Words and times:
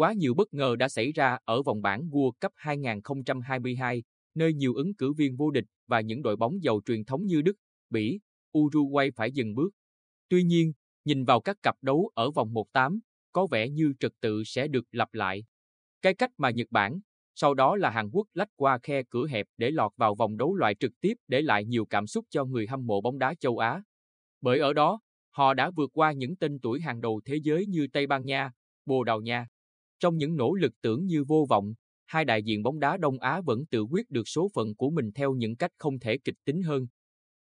Quá 0.00 0.12
nhiều 0.12 0.34
bất 0.34 0.54
ngờ 0.54 0.76
đã 0.76 0.88
xảy 0.88 1.12
ra 1.12 1.38
ở 1.44 1.62
vòng 1.62 1.82
bảng 1.82 2.08
World 2.08 2.32
Cup 2.40 2.52
2022, 2.54 4.02
nơi 4.34 4.54
nhiều 4.54 4.74
ứng 4.74 4.94
cử 4.94 5.12
viên 5.12 5.36
vô 5.36 5.50
địch 5.50 5.64
và 5.86 6.00
những 6.00 6.22
đội 6.22 6.36
bóng 6.36 6.62
giàu 6.62 6.80
truyền 6.86 7.04
thống 7.04 7.26
như 7.26 7.42
Đức, 7.42 7.56
Bỉ, 7.90 8.20
Uruguay 8.58 9.10
phải 9.10 9.32
dừng 9.32 9.54
bước. 9.54 9.70
Tuy 10.28 10.42
nhiên, 10.42 10.72
nhìn 11.04 11.24
vào 11.24 11.40
các 11.40 11.56
cặp 11.62 11.76
đấu 11.82 12.10
ở 12.14 12.30
vòng 12.30 12.52
1-8, 12.52 12.98
có 13.32 13.46
vẻ 13.46 13.68
như 13.68 13.92
trật 14.00 14.12
tự 14.20 14.44
sẽ 14.44 14.68
được 14.68 14.84
lặp 14.92 15.14
lại. 15.14 15.44
Cái 16.02 16.14
cách 16.14 16.30
mà 16.38 16.50
Nhật 16.50 16.66
Bản, 16.70 17.00
sau 17.34 17.54
đó 17.54 17.76
là 17.76 17.90
Hàn 17.90 18.10
Quốc 18.12 18.26
lách 18.34 18.50
qua 18.56 18.78
khe 18.82 19.02
cửa 19.10 19.26
hẹp 19.26 19.46
để 19.56 19.70
lọt 19.70 19.92
vào 19.96 20.14
vòng 20.14 20.36
đấu 20.36 20.54
loại 20.54 20.74
trực 20.74 20.92
tiếp 21.00 21.14
để 21.28 21.42
lại 21.42 21.64
nhiều 21.64 21.86
cảm 21.86 22.06
xúc 22.06 22.24
cho 22.30 22.44
người 22.44 22.66
hâm 22.66 22.86
mộ 22.86 23.00
bóng 23.00 23.18
đá 23.18 23.34
châu 23.40 23.58
Á. 23.58 23.82
Bởi 24.40 24.58
ở 24.58 24.72
đó, 24.72 25.00
họ 25.30 25.54
đã 25.54 25.70
vượt 25.70 25.90
qua 25.92 26.12
những 26.12 26.36
tên 26.36 26.58
tuổi 26.60 26.80
hàng 26.80 27.00
đầu 27.00 27.20
thế 27.24 27.36
giới 27.42 27.66
như 27.66 27.86
Tây 27.92 28.06
Ban 28.06 28.26
Nha, 28.26 28.52
Bồ 28.86 29.04
Đào 29.04 29.20
Nha. 29.20 29.46
Trong 30.00 30.16
những 30.16 30.36
nỗ 30.36 30.54
lực 30.54 30.72
tưởng 30.82 31.06
như 31.06 31.24
vô 31.24 31.46
vọng, 31.48 31.74
hai 32.06 32.24
đại 32.24 32.42
diện 32.42 32.62
bóng 32.62 32.78
đá 32.78 32.96
Đông 32.96 33.18
Á 33.18 33.40
vẫn 33.40 33.66
tự 33.66 33.82
quyết 33.82 34.10
được 34.10 34.28
số 34.28 34.48
phận 34.54 34.74
của 34.74 34.90
mình 34.90 35.12
theo 35.12 35.34
những 35.34 35.56
cách 35.56 35.72
không 35.78 35.98
thể 35.98 36.18
kịch 36.18 36.36
tính 36.44 36.62
hơn. 36.62 36.86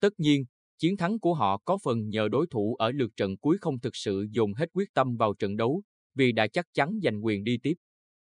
Tất 0.00 0.20
nhiên, 0.20 0.44
chiến 0.78 0.96
thắng 0.96 1.18
của 1.18 1.34
họ 1.34 1.60
có 1.64 1.78
phần 1.84 2.08
nhờ 2.08 2.28
đối 2.28 2.46
thủ 2.46 2.74
ở 2.74 2.90
lượt 2.90 3.10
trận 3.16 3.36
cuối 3.36 3.56
không 3.60 3.78
thực 3.80 3.96
sự 3.96 4.26
dồn 4.30 4.54
hết 4.54 4.70
quyết 4.72 4.94
tâm 4.94 5.16
vào 5.16 5.34
trận 5.34 5.56
đấu, 5.56 5.82
vì 6.14 6.32
đã 6.32 6.46
chắc 6.46 6.66
chắn 6.74 6.98
giành 7.02 7.24
quyền 7.24 7.44
đi 7.44 7.58
tiếp. 7.62 7.74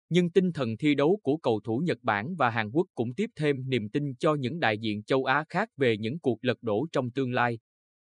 Nhưng 0.10 0.30
tinh 0.30 0.52
thần 0.52 0.78
thi 0.78 0.96
đấu 0.96 1.20
của 1.24 1.38
cầu 1.38 1.60
thủ 1.64 1.82
Nhật 1.86 1.98
Bản 2.02 2.36
và 2.36 2.50
Hàn 2.50 2.72
Quốc 2.72 2.88
cũng 2.96 3.14
tiếp 3.14 3.30
thêm 3.36 3.70
niềm 3.70 3.90
tin 3.90 4.16
cho 4.16 4.36
những 4.36 4.60
đại 4.60 4.78
diện 4.78 5.04
châu 5.04 5.24
Á 5.26 5.44
khác 5.50 5.70
về 5.78 5.98
những 5.98 6.20
cuộc 6.20 6.46
lật 6.46 6.58
đổ 6.62 6.88
trong 6.92 7.12
tương 7.12 7.34
lai. 7.34 7.60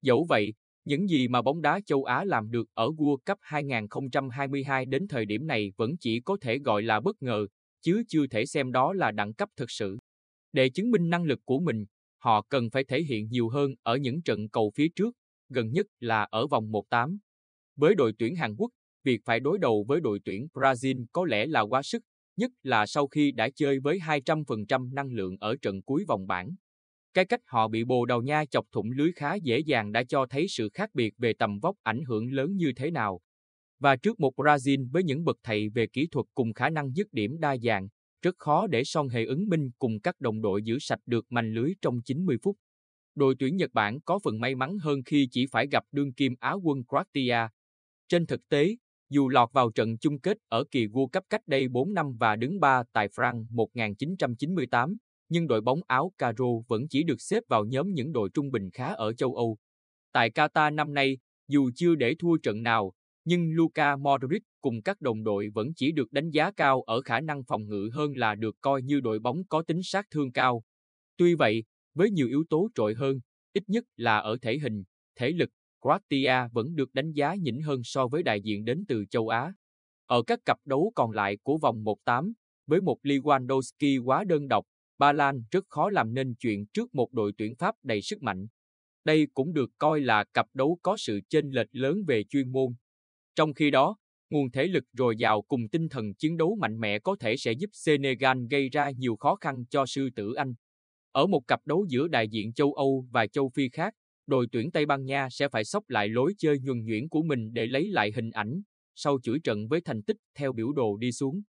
Dẫu 0.02 0.26
vậy, 0.30 0.54
những 0.88 1.10
gì 1.10 1.28
mà 1.28 1.42
bóng 1.42 1.62
đá 1.62 1.80
châu 1.86 2.04
Á 2.04 2.24
làm 2.26 2.52
được 2.52 2.68
ở 2.74 2.88
World 2.88 3.18
Cup 3.26 3.38
2022 3.42 4.86
đến 4.86 5.08
thời 5.08 5.26
điểm 5.26 5.48
này 5.48 5.72
vẫn 5.78 5.98
chỉ 5.98 6.20
có 6.20 6.38
thể 6.42 6.60
gọi 6.60 6.84
là 6.84 7.00
bất 7.00 7.22
ngờ, 7.22 7.48
chứ 7.82 8.04
chưa 8.08 8.28
thể 8.28 8.46
xem 8.46 8.72
đó 8.72 8.94
là 8.94 9.12
đẳng 9.12 9.34
cấp 9.34 9.50
thực 9.58 9.72
sự. 9.72 9.98
Để 10.54 10.70
chứng 10.70 10.92
minh 10.92 11.10
năng 11.10 11.24
lực 11.24 11.40
của 11.46 11.60
mình, 11.60 11.86
họ 12.18 12.42
cần 12.50 12.70
phải 12.70 12.84
thể 12.84 13.04
hiện 13.04 13.30
nhiều 13.30 13.50
hơn 13.50 13.72
ở 13.84 13.98
những 13.98 14.22
trận 14.22 14.50
cầu 14.50 14.72
phía 14.76 14.88
trước, 14.96 15.16
gần 15.50 15.72
nhất 15.72 15.86
là 16.00 16.24
ở 16.24 16.48
vòng 16.48 16.72
1-8. 16.72 17.18
Với 17.76 17.96
đội 17.96 18.14
tuyển 18.20 18.36
Hàn 18.36 18.56
Quốc, 18.56 18.72
việc 19.04 19.22
phải 19.26 19.40
đối 19.40 19.58
đầu 19.58 19.86
với 19.88 20.02
đội 20.02 20.20
tuyển 20.26 20.48
Brazil 20.54 21.06
có 21.12 21.26
lẽ 21.26 21.48
là 21.48 21.62
quá 21.62 21.82
sức, 21.84 22.04
nhất 22.38 22.52
là 22.64 22.86
sau 22.86 23.08
khi 23.08 23.32
đã 23.32 23.50
chơi 23.56 23.80
với 23.80 24.00
200% 24.00 24.94
năng 24.94 25.12
lượng 25.12 25.38
ở 25.40 25.56
trận 25.62 25.82
cuối 25.82 26.06
vòng 26.08 26.28
bảng. 26.28 26.56
Cái 27.18 27.26
cách 27.26 27.42
họ 27.46 27.68
bị 27.68 27.84
Bồ 27.84 28.06
Đào 28.06 28.22
Nha 28.22 28.46
chọc 28.46 28.66
thủng 28.72 28.92
lưới 28.92 29.12
khá 29.12 29.36
dễ 29.36 29.60
dàng 29.60 29.92
đã 29.92 30.04
cho 30.04 30.26
thấy 30.30 30.46
sự 30.50 30.70
khác 30.74 30.90
biệt 30.94 31.14
về 31.18 31.34
tầm 31.34 31.60
vóc 31.60 31.76
ảnh 31.84 32.04
hưởng 32.08 32.32
lớn 32.32 32.56
như 32.56 32.72
thế 32.76 32.92
nào. 32.92 33.22
Và 33.80 33.96
trước 33.96 34.20
một 34.20 34.34
Brazil 34.36 34.92
với 34.92 35.04
những 35.04 35.24
bậc 35.24 35.38
thầy 35.44 35.70
về 35.70 35.88
kỹ 35.88 36.08
thuật 36.12 36.26
cùng 36.36 36.54
khả 36.54 36.70
năng 36.70 36.92
dứt 36.96 37.08
điểm 37.12 37.40
đa 37.40 37.58
dạng, 37.58 37.88
rất 38.22 38.36
khó 38.38 38.68
để 38.68 38.84
Son 38.84 39.10
Hề 39.10 39.26
ứng 39.26 39.50
minh 39.50 39.70
cùng 39.80 40.00
các 40.00 40.20
đồng 40.20 40.42
đội 40.42 40.64
giữ 40.64 40.80
sạch 40.80 41.00
được 41.06 41.26
manh 41.30 41.54
lưới 41.54 41.74
trong 41.82 42.02
90 42.02 42.38
phút. 42.44 42.58
Đội 43.16 43.36
tuyển 43.40 43.56
Nhật 43.56 43.74
Bản 43.74 44.02
có 44.02 44.20
phần 44.24 44.40
may 44.40 44.56
mắn 44.56 44.78
hơn 44.82 45.00
khi 45.06 45.28
chỉ 45.32 45.46
phải 45.52 45.68
gặp 45.68 45.84
đương 45.92 46.14
kim 46.14 46.36
Á 46.40 46.54
quân 46.54 46.84
Croatia. 46.84 47.48
Trên 48.08 48.26
thực 48.26 48.50
tế, 48.50 48.76
dù 49.10 49.30
lọt 49.30 49.50
vào 49.54 49.72
trận 49.72 49.98
chung 49.98 50.20
kết 50.20 50.38
ở 50.48 50.64
kỳ 50.72 50.88
World 50.88 51.08
Cup 51.08 51.24
cách 51.30 51.42
đây 51.48 51.68
4 51.68 51.94
năm 51.94 52.06
và 52.20 52.36
đứng 52.36 52.60
ba 52.60 52.84
tại 52.94 53.08
France 53.08 53.46
1998, 53.50 54.98
nhưng 55.30 55.48
đội 55.48 55.62
bóng 55.62 55.80
áo 55.88 56.12
caro 56.18 56.46
vẫn 56.68 56.88
chỉ 56.88 57.04
được 57.04 57.22
xếp 57.22 57.44
vào 57.48 57.66
nhóm 57.66 57.94
những 57.94 58.12
đội 58.12 58.30
trung 58.34 58.52
bình 58.52 58.70
khá 58.74 58.94
ở 58.94 59.14
châu 59.14 59.36
Âu. 59.36 59.58
Tại 60.12 60.30
Qatar 60.30 60.76
năm 60.76 60.94
nay, 60.94 61.18
dù 61.48 61.70
chưa 61.76 61.96
để 61.96 62.16
thua 62.20 62.38
trận 62.38 62.64
nào, 62.64 62.94
nhưng 63.26 63.52
Luka 63.52 63.96
Modric 63.96 64.44
cùng 64.62 64.82
các 64.82 65.02
đồng 65.02 65.24
đội 65.24 65.50
vẫn 65.54 65.74
chỉ 65.76 65.92
được 65.92 66.12
đánh 66.12 66.30
giá 66.30 66.52
cao 66.52 66.82
ở 66.82 67.02
khả 67.02 67.22
năng 67.22 67.44
phòng 67.44 67.68
ngự 67.68 67.90
hơn 67.94 68.18
là 68.18 68.36
được 68.36 68.56
coi 68.62 68.82
như 68.82 69.00
đội 69.00 69.20
bóng 69.20 69.44
có 69.50 69.62
tính 69.62 69.80
sát 69.84 70.06
thương 70.12 70.32
cao. 70.32 70.64
Tuy 71.18 71.36
vậy, 71.36 71.64
với 71.96 72.12
nhiều 72.12 72.28
yếu 72.28 72.44
tố 72.50 72.70
trội 72.76 72.94
hơn, 72.94 73.20
ít 73.54 73.64
nhất 73.70 73.84
là 73.96 74.18
ở 74.18 74.38
thể 74.42 74.58
hình, 74.58 74.84
thể 75.16 75.30
lực, 75.30 75.50
Croatia 75.82 76.48
vẫn 76.52 76.76
được 76.76 76.94
đánh 76.94 77.12
giá 77.12 77.36
nhỉnh 77.36 77.62
hơn 77.62 77.82
so 77.84 78.08
với 78.08 78.24
đại 78.24 78.42
diện 78.42 78.66
đến 78.66 78.86
từ 78.88 79.06
châu 79.10 79.28
Á. 79.28 79.54
Ở 80.06 80.24
các 80.28 80.40
cặp 80.46 80.58
đấu 80.66 80.92
còn 80.96 81.12
lại 81.12 81.38
của 81.44 81.58
vòng 81.58 81.84
1-8, 81.84 82.34
với 82.68 82.82
một 82.82 82.98
Lewandowski 83.04 84.04
quá 84.04 84.24
đơn 84.24 84.48
độc, 84.48 84.66
Ba 84.98 85.14
Lan 85.14 85.44
rất 85.52 85.66
khó 85.70 85.90
làm 85.90 86.14
nên 86.14 86.36
chuyện 86.40 86.66
trước 86.74 86.96
một 86.96 87.14
đội 87.14 87.32
tuyển 87.38 87.56
Pháp 87.56 87.76
đầy 87.84 88.02
sức 88.02 88.22
mạnh. 88.22 88.48
Đây 89.06 89.28
cũng 89.34 89.54
được 89.54 89.70
coi 89.78 90.02
là 90.02 90.24
cặp 90.34 90.46
đấu 90.54 90.80
có 90.82 90.98
sự 90.98 91.20
chênh 91.30 91.50
lệch 91.50 91.68
lớn 91.72 91.98
về 92.08 92.24
chuyên 92.24 92.52
môn. 92.52 92.74
Trong 93.36 93.54
khi 93.54 93.72
đó, 93.72 93.98
nguồn 94.30 94.52
thể 94.52 94.68
lực 94.68 94.84
dồi 94.94 95.16
dào 95.18 95.42
cùng 95.42 95.70
tinh 95.70 95.90
thần 95.90 96.14
chiến 96.14 96.38
đấu 96.38 96.58
mạnh 96.60 96.80
mẽ 96.80 97.00
có 97.00 97.16
thể 97.20 97.38
sẽ 97.38 97.52
giúp 97.52 97.70
Senegal 97.74 98.38
gây 98.50 98.70
ra 98.70 98.92
nhiều 98.92 99.16
khó 99.16 99.36
khăn 99.36 99.66
cho 99.70 99.86
sư 99.86 100.10
tử 100.16 100.34
Anh. 100.34 100.54
Ở 101.12 101.28
một 101.28 101.48
cặp 101.48 101.60
đấu 101.66 101.86
giữa 101.90 102.08
đại 102.08 102.28
diện 102.30 102.54
châu 102.54 102.74
Âu 102.74 103.08
và 103.12 103.28
châu 103.28 103.50
Phi 103.50 103.70
khác, 103.70 103.94
đội 104.28 104.48
tuyển 104.52 104.72
Tây 104.72 104.86
Ban 104.86 105.06
Nha 105.06 105.28
sẽ 105.32 105.50
phải 105.50 105.64
sóc 105.64 105.90
lại 105.90 106.08
lối 106.08 106.34
chơi 106.38 106.60
nhuần 106.60 106.86
nhuyễn 106.86 107.10
của 107.10 107.22
mình 107.22 107.54
để 107.54 107.66
lấy 107.66 107.88
lại 107.88 108.12
hình 108.16 108.32
ảnh, 108.32 108.62
sau 108.96 109.20
chuỗi 109.24 109.40
trận 109.40 109.68
với 109.68 109.82
thành 109.82 110.02
tích 110.04 110.18
theo 110.36 110.54
biểu 110.54 110.72
đồ 110.72 110.98
đi 110.98 111.12
xuống. 111.12 111.42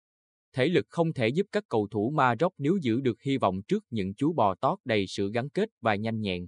Thể 0.57 0.69
lực 0.69 0.87
không 0.89 1.13
thể 1.13 1.29
giúp 1.29 1.47
các 1.53 1.65
cầu 1.69 1.89
thủ 1.91 2.11
Maroc 2.11 2.55
nếu 2.59 2.79
giữ 2.83 3.01
được 3.01 3.23
hy 3.23 3.37
vọng 3.39 3.63
trước 3.63 3.85
những 3.91 4.15
chú 4.15 4.33
bò 4.33 4.55
tót 4.55 4.79
đầy 4.85 5.07
sự 5.07 5.31
gắn 5.33 5.49
kết 5.49 5.69
và 5.81 5.95
nhanh 5.95 6.21
nhẹn. 6.21 6.47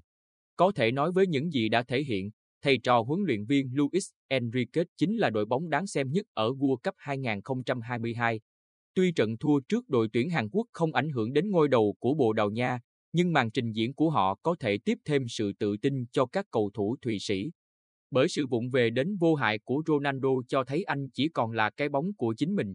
Có 0.56 0.72
thể 0.72 0.92
nói 0.92 1.12
với 1.12 1.26
những 1.26 1.52
gì 1.52 1.68
đã 1.68 1.82
thể 1.82 2.02
hiện, 2.02 2.30
thầy 2.62 2.78
trò 2.78 3.00
huấn 3.00 3.20
luyện 3.26 3.44
viên 3.44 3.70
Luis 3.74 4.10
Enrique 4.28 4.82
chính 4.96 5.16
là 5.16 5.30
đội 5.30 5.46
bóng 5.46 5.70
đáng 5.70 5.86
xem 5.86 6.12
nhất 6.12 6.26
ở 6.34 6.50
World 6.50 6.76
Cup 6.76 6.94
2022. 6.96 8.40
Tuy 8.94 9.12
trận 9.12 9.38
thua 9.38 9.60
trước 9.60 9.88
đội 9.88 10.08
tuyển 10.12 10.30
Hàn 10.30 10.48
Quốc 10.52 10.66
không 10.72 10.94
ảnh 10.94 11.10
hưởng 11.10 11.32
đến 11.32 11.50
ngôi 11.50 11.68
đầu 11.68 11.96
của 11.98 12.14
Bồ 12.14 12.32
Đào 12.32 12.50
Nha, 12.50 12.80
nhưng 13.12 13.32
màn 13.32 13.50
trình 13.50 13.72
diễn 13.72 13.94
của 13.94 14.10
họ 14.10 14.38
có 14.42 14.56
thể 14.60 14.78
tiếp 14.84 14.98
thêm 15.04 15.28
sự 15.28 15.52
tự 15.58 15.76
tin 15.82 16.06
cho 16.12 16.26
các 16.26 16.46
cầu 16.50 16.70
thủ 16.74 16.96
Thụy 17.02 17.18
Sĩ. 17.18 17.50
Bởi 18.10 18.28
sự 18.28 18.46
vụng 18.46 18.70
về 18.70 18.90
đến 18.90 19.16
vô 19.16 19.34
hại 19.34 19.58
của 19.58 19.82
Ronaldo 19.86 20.30
cho 20.48 20.64
thấy 20.64 20.82
anh 20.82 21.08
chỉ 21.14 21.28
còn 21.28 21.52
là 21.52 21.70
cái 21.70 21.88
bóng 21.88 22.14
của 22.14 22.34
chính 22.38 22.54
mình. 22.54 22.74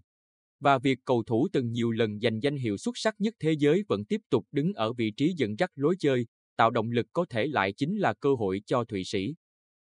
Và 0.64 0.78
việc 0.80 1.00
cầu 1.06 1.24
thủ 1.24 1.48
từng 1.54 1.72
nhiều 1.72 1.92
lần 1.92 2.20
giành 2.20 2.44
danh 2.44 2.56
hiệu 2.58 2.78
xuất 2.78 2.98
sắc 2.98 3.16
nhất 3.22 3.34
thế 3.40 3.54
giới 3.60 3.84
vẫn 3.88 4.06
tiếp 4.06 4.22
tục 4.30 4.46
đứng 4.52 4.74
ở 4.74 4.94
vị 4.94 5.12
trí 5.12 5.34
dẫn 5.38 5.56
dắt 5.60 5.72
lối 5.76 5.96
chơi, 6.00 6.26
tạo 6.56 6.72
động 6.72 6.92
lực 6.92 7.08
có 7.14 7.26
thể 7.30 7.48
lại 7.48 7.74
chính 7.74 7.98
là 7.98 8.14
cơ 8.14 8.34
hội 8.36 8.62
cho 8.66 8.84
Thụy 8.84 9.04
Sĩ. 9.04 9.34